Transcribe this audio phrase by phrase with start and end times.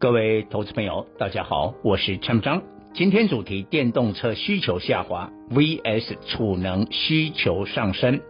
[0.00, 2.62] 各位投资朋友，大家好，我是陈明彰。
[2.94, 8.22] 今天主题：电动车需求下滑 vs 储能需求上升。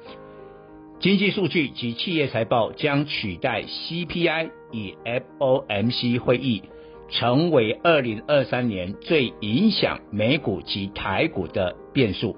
[0.99, 4.97] 经济数据及企业财报将取代 CPI 与
[5.39, 6.65] FOMC 会议，
[7.09, 12.37] 成为二零二三年最影响美股及台股的变数。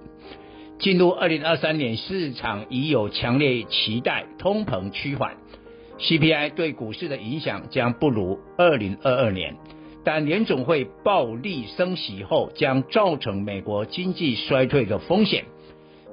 [0.78, 5.38] 进入二零二三年，市场已有强烈期待通膨趋缓。
[6.02, 9.56] CPI 对股市的影响将不如2022年，
[10.04, 15.44] 但联总会暴力升息后将造成美国经济衰退的风险。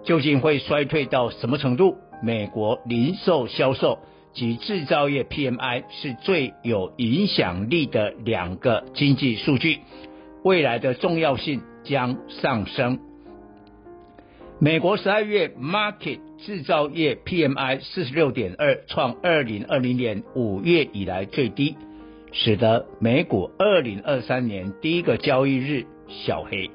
[0.04, 1.98] 究竟会衰退到什么程度？
[2.22, 4.00] 美国零售销售
[4.31, 9.80] 及制造业 PMI 是最有影响力的两个经济数据，
[10.44, 13.00] 未来的重要性将上升。
[14.62, 21.78] 美国十二月 Market 制造业 PMI 四十六点二，创二零二零年五月以来最低，
[22.34, 26.70] 使得美股二零二三年第一个交易日小黑。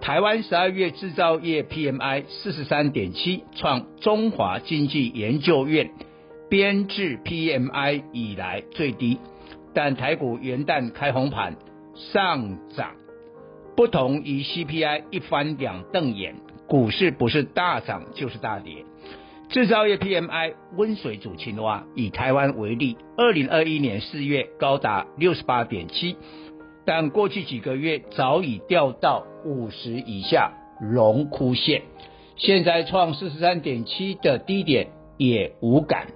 [0.00, 5.90] 台湾十二月制造业 PMI 四十三点七，创中华经济研究院
[6.48, 9.18] 编制 PMI 以来最低，
[9.74, 11.56] 但台股元旦开红盘
[11.94, 12.92] 上涨，
[13.76, 16.36] 不同于 CPI 一翻两瞪眼。
[16.66, 18.84] 股市不是大涨就是大跌，
[19.48, 21.84] 制造业 PMI 温水煮青蛙。
[21.94, 26.16] 以台湾为例，二零二一年四月高达六十八点七，
[26.86, 31.82] 但过去几个月早已掉到五十以下，荣枯线。
[32.36, 34.88] 现在创四十三点七的低点
[35.18, 36.08] 也无感，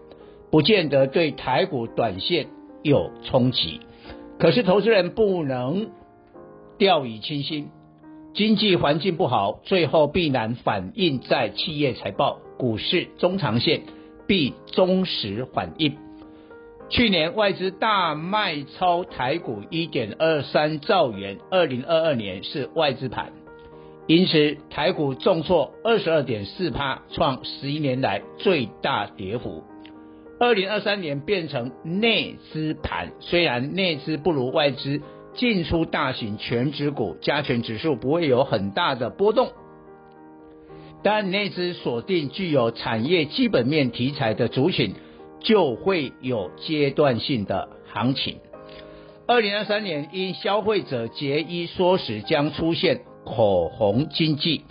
[0.51, 2.49] 不见得对台股短线
[2.83, 3.81] 有冲击。
[4.39, 5.91] 可是投资人不能
[6.79, 7.69] 掉以轻心。
[8.35, 13.83] 经济环境不好，最后必然反映在企业财报、股市中长线
[14.29, 15.97] 必忠实反映。
[16.89, 23.33] 去年外资大卖超台股一点二三兆元，二零二二年是外资盘，
[24.07, 29.65] 因此台股重挫二十二点四趴，创十一年来最大跌幅。
[30.39, 35.03] 二零二三年变成内资盘，虽然内资不如外资。
[35.39, 39.53] 进出大型全指股，加权指数不会有很大的波动，
[41.03, 44.95] 但那只锁定具有产业基本面题材的族群，
[45.41, 48.39] 就会有阶段性的行情。
[49.29, 54.65] 二零二三年因消费者节衣缩食将出现口红经济，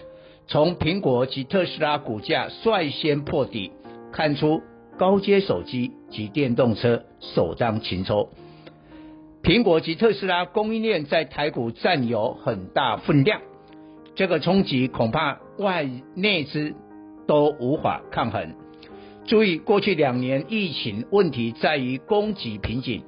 [0.48, 3.72] 从苹果及特斯拉股价率先破底，
[4.12, 4.62] 看出
[4.98, 8.28] 高阶手机及电动车首当其冲。
[9.48, 13.40] 苹果及特斯拉供应链在台股占有很大分量，
[14.14, 16.76] 这个冲击恐怕外内资
[17.26, 18.54] 都无法抗衡。
[19.26, 23.04] 注意，过去两年疫情问题在于供给瓶颈，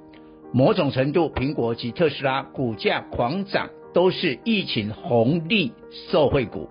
[0.54, 5.74] 某种程度，苹果及特斯拉股价狂涨都是疫情红利
[6.10, 6.70] 受惠股。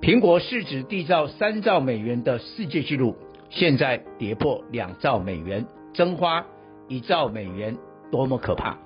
[0.00, 3.14] 苹果市值缔造三兆美元的世界纪录，
[3.48, 6.44] 现在跌破两兆美元，蒸发
[6.88, 7.76] 一兆美元。
[8.10, 8.78] 多么可怕！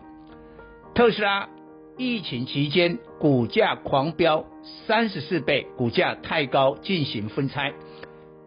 [0.94, 1.48] 特斯拉
[1.96, 4.44] 疫情期间股价狂飙
[4.86, 7.72] 三十四倍，股价太高进行分拆，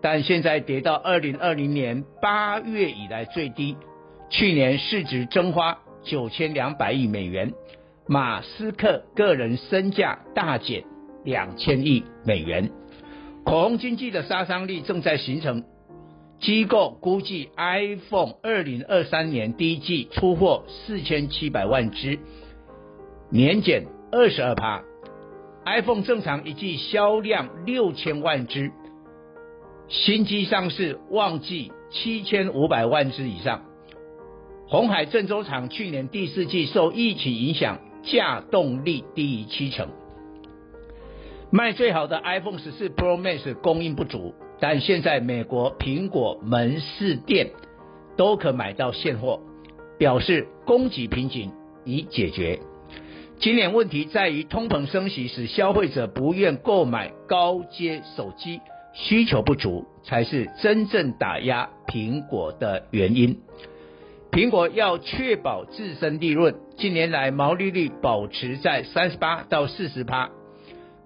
[0.02, 3.78] 但现在跌到二零二零年八月以来最低，
[4.30, 7.54] 去年市值蒸发九千两百亿美元，
[8.08, 10.84] 马斯克个人身价大减
[11.24, 12.70] 两千亿美元，
[13.46, 15.64] 口红经济的杀伤力正在形成。
[16.44, 22.20] 机构估计，iPhone 二零二三年第一季出货四千七百万只，
[23.30, 24.84] 年减二十二趴。
[25.66, 28.74] iPhone 正常一季销量六千万只，
[29.88, 33.62] 新机上市旺季七千五百万只以上。
[34.68, 39.88] 鸿海郑州厂去年第四季受疫情影响，稼动力低于七成，
[41.52, 44.36] 卖最好的 iPhone 十四 Pro Max 供应不足。
[44.60, 47.52] 但现在美国苹果门市店
[48.16, 49.42] 都可买到现货，
[49.98, 51.52] 表示供给瓶颈
[51.86, 52.60] 已解决。
[53.40, 58.62] 今年问题在于通膨升息使消费者不愿购买高阶手机，
[58.94, 63.42] 需求不足才是真正打压苹果的原因。
[64.32, 70.30] 苹果要确保自身利润，近年来毛利率保持在三十八到四十趴。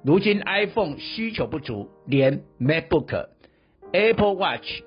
[0.03, 3.27] 如今 iPhone 需求不足，连 MacBook、
[3.97, 4.83] Apple Watch、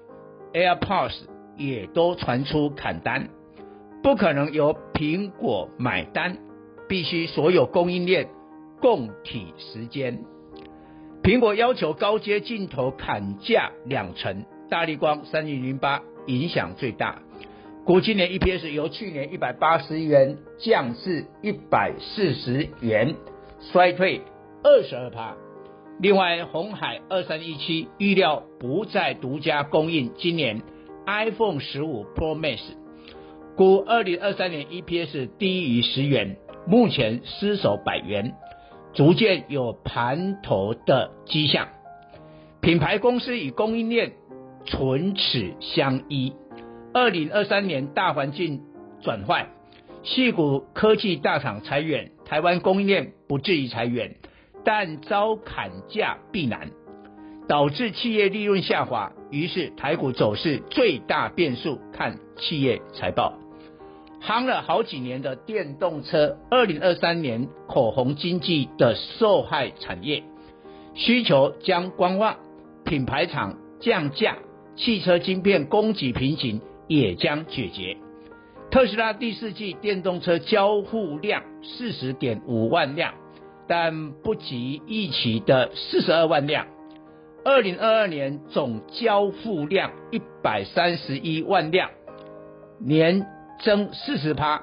[0.53, 1.25] AirPods
[1.57, 3.29] 也都传出砍单，
[4.05, 6.39] 不可能由苹果买单，
[6.89, 8.29] 必须所有供应链
[8.81, 10.23] 共体时间。
[11.25, 17.21] 苹果要求高阶镜头砍价两成，大立光三零零八影响最大。
[17.85, 23.17] 估今年 EPS 由去年一百八十元降至一百四十元，
[23.73, 24.21] 衰退。
[24.63, 25.35] 二十二趴。
[26.03, 30.63] 另外，鸿海二三一七预料不再独家供应今年
[31.07, 32.59] iPhone 十五 Pro Max，
[33.55, 38.35] 故二零二三年 EPS 低于十元，目前失守百元，
[38.95, 41.69] 逐渐有盘头的迹象。
[42.63, 44.13] 品牌公司与供应链
[44.65, 46.33] 唇齿相依。
[46.95, 48.63] 二零二三年大环境
[49.03, 49.49] 转坏，
[50.03, 54.17] 矽谷科技大厂裁员，台湾供应链不至于裁员。
[54.65, 56.71] 但遭砍价必难，
[57.49, 63.35] 导致企业利润下滑，于是台股走势最大变数看企业财报。
[64.23, 70.23] 夯了好几年的电动车，二零二三年口红经济的受害产业，
[70.95, 72.37] 需求将观望，
[72.85, 74.37] 品牌厂降价，
[74.77, 77.97] 汽车晶片供给瓶颈也将解决。
[78.71, 83.15] 特斯拉第四季电动车交付量四十点五万辆。
[83.71, 86.67] 但不及预期的四十二万辆，
[87.45, 91.89] 二零二二年总交付量一百三十一万辆，
[92.81, 93.25] 年
[93.63, 94.63] 增四十趴，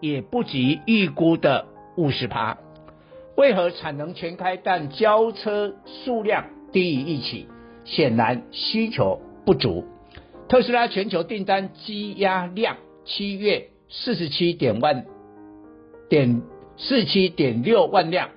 [0.00, 1.66] 也不及预估的
[1.98, 2.56] 五十趴。
[3.36, 7.48] 为何产能全开，但交车数量低于预期？
[7.84, 9.84] 显然需求不足。
[10.48, 15.04] 特斯拉全球订单积压量七月四十七点万
[16.08, 16.40] 点
[16.78, 18.30] 四七点六万辆。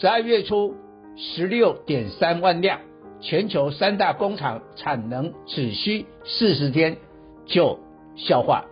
[0.00, 0.76] 十二月初
[1.16, 2.78] 十六点三万辆，
[3.20, 6.98] 全球三大工厂产能只需四十天
[7.46, 7.80] 就
[8.14, 8.66] 消化，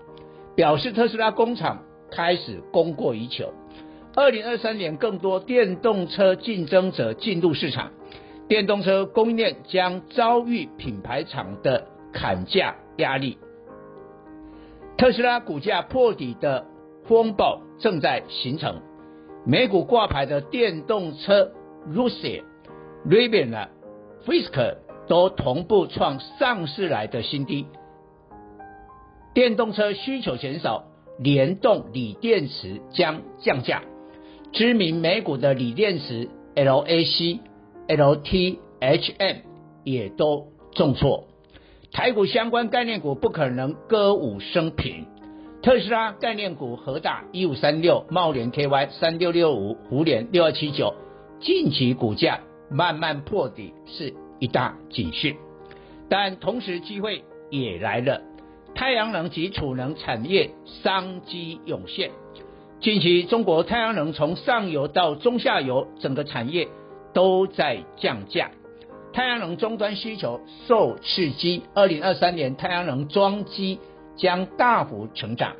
[0.55, 1.83] 表示特斯拉工厂
[2.13, 3.53] 开始供过于求。
[4.15, 7.91] 二零二三年更多电动车竞争者进入市场，
[8.47, 13.37] 电动车供应链将遭遇品牌厂的砍价压力。
[14.97, 16.67] 特斯拉股价破底的
[17.09, 18.81] 风暴正在形成。
[19.49, 21.53] 美股挂牌的电动车
[21.89, 22.43] Lucid、
[23.09, 23.69] Rivian、
[24.27, 27.67] Fisker 都同步创上市来的新低。
[29.35, 30.87] 电动车需求减少，
[31.21, 33.83] 联动锂电池将降价。
[34.53, 37.39] 知名美股的锂电池 LAC、
[37.87, 39.37] LTHM
[39.85, 41.29] 也都重挫。
[41.93, 45.07] 台股相关概念股不可能歌舞升平。
[45.67, 50.95] 特斯拉概念股和大一五三六、茂联 KY 三六六五、胡联六二七九，
[51.41, 52.39] 近期股价
[52.71, 55.35] 慢慢破底是一大警讯，
[56.09, 58.23] 但同时机会也来了，
[58.77, 60.53] 太阳能及储能产业
[60.85, 62.13] 商机涌现。
[62.79, 66.69] 近期中国太阳能从上游到中下游，整个产业
[67.13, 68.53] 都在降价，
[69.13, 73.81] 太阳能终端需求受刺激，二零二三年太阳能装机。
[74.17, 75.55] 将大幅成长。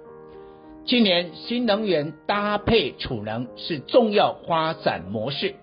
[0.85, 5.55] 今年新能源搭配储能是重要发展模式。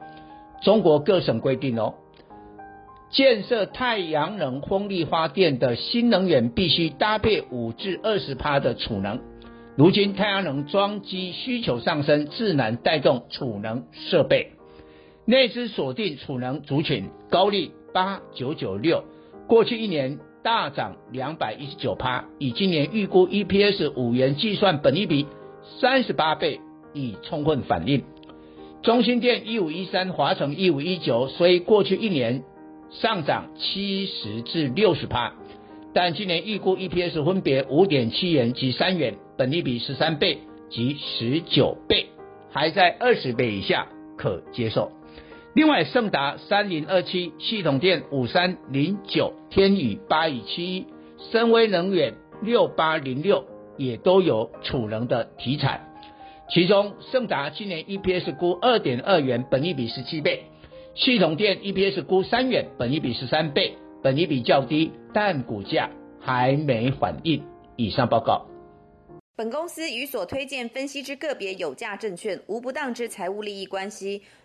[0.62, 1.96] 中国各省规定哦，
[3.10, 9.20] 建设太阳能风力发电的新能源必须搭配五至二十趴的储能。
[9.76, 14.52] 如今太阳能装机需求上升，自然带动储能设备。
[15.26, 19.06] 内资锁定储能族群，高力八九九六，
[19.48, 20.20] 过去一年。
[20.44, 25.26] 大涨两百一十九趴，以今年预估 EPS 五元计算，本益比
[25.80, 26.60] 三十八倍，
[26.94, 28.04] 已充分反映。
[28.82, 32.44] 中兴电一五一三，华城一五一九，虽过去一年
[32.90, 35.34] 上涨七十至六十趴，
[35.94, 42.08] 但今年预估 EPS 分别五点七元及三元，本益比十三倍及十九倍，
[42.52, 44.92] 还在二十倍以下，可接受。
[45.56, 50.88] 另外，盛达三零二七、系统电五三零九、天宇八一七一、
[51.32, 53.46] 森崴能源六八零六
[53.78, 55.82] 也都有储能的题材。
[56.50, 60.40] 其中，盛达今年 EPS 估二点二元，本益比十七倍；
[60.96, 67.44] 系统电 EPS 估三元，本益比十三倍，本益比较低，但股价还没反应。
[67.76, 68.48] 以上报告。
[69.36, 74.24] 本公司与所推荐分析之个别有价证券无不当之财务利益关系。